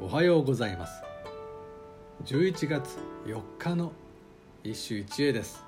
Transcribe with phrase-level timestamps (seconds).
[0.00, 1.02] おはようございます。
[2.24, 3.92] 11月4日の
[4.64, 5.64] 一首一会です。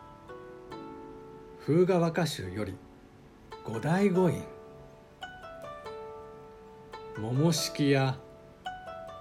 [1.64, 2.74] 風雅和歌集より
[3.64, 4.42] 五大五院
[7.16, 8.16] 桃式や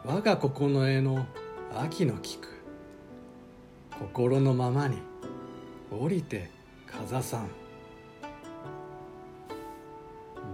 [0.04, 1.28] 我が九重の
[1.76, 2.48] 秋の菊。
[4.00, 4.98] 心のままに
[5.92, 6.50] 降りて
[6.88, 7.50] 風さん。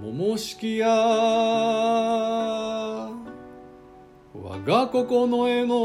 [0.02, 0.88] 桃式や
[4.52, 5.76] 我が九重の。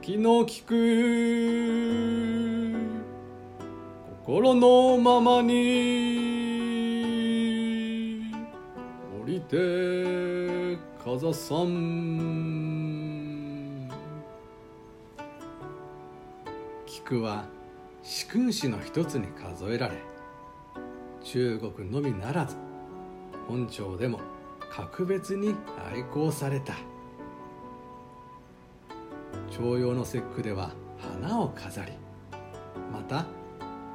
[0.00, 0.74] 秋の菊。
[4.26, 6.32] 心のままに。
[9.22, 12.18] 降りて風さん。
[16.84, 17.44] 菊は
[18.02, 19.98] 四君子の一つに数えられ
[21.22, 22.56] 中国のみならず
[23.46, 24.18] 本朝でも
[24.70, 25.54] 格別に
[25.92, 26.74] 愛好された。
[29.50, 31.92] 重陽の節句では花を飾り
[32.92, 33.26] また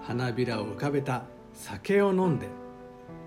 [0.02, 2.47] 花びらを浮かべた酒を飲んで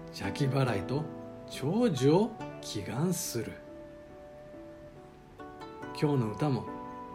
[0.09, 1.05] 邪気払いと
[1.51, 2.31] 長寿を
[2.61, 3.53] 祈願する。
[5.99, 6.67] 今日の歌も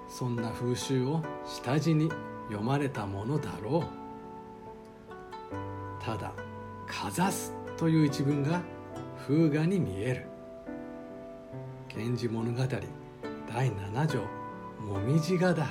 [0.10, 2.10] そんな風習を下地に
[2.48, 4.02] 読まれたものだろう。
[6.04, 6.34] ただ
[6.88, 8.62] 「かざす」という一文が
[9.28, 10.26] 風雅に見える
[11.96, 12.64] 「源氏物語」
[13.54, 14.22] 第7条
[14.82, 15.68] 「もみじがだ」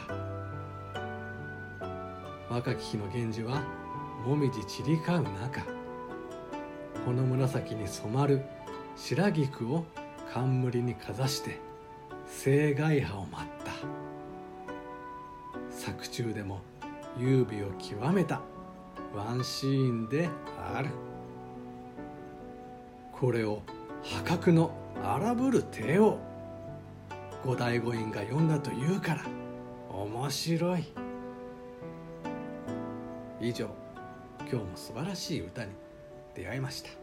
[2.48, 3.62] 若き日の源氏は
[4.24, 5.62] もみじ散り交う中
[7.04, 8.42] この紫に染まる
[8.96, 9.84] 白菊を
[10.32, 11.58] 冠にかざして
[12.26, 13.72] 生涯葉を待った。
[15.70, 16.60] 作中でも
[17.18, 18.42] 優美を極めた
[19.14, 21.09] ワンシーンである。
[23.20, 23.60] これを
[24.02, 24.70] 破格の
[25.04, 26.18] 荒ぶる帝王
[27.44, 29.24] 五大五院が読んだというから
[29.90, 30.84] 面白い。
[33.38, 33.68] 以上
[34.40, 35.70] 今日も素晴らしい歌に
[36.34, 36.99] 出会いました。